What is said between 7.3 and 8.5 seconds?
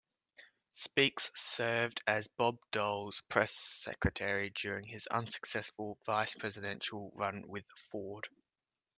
with Ford.